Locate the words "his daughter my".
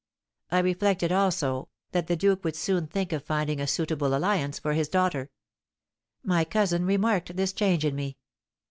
4.73-6.43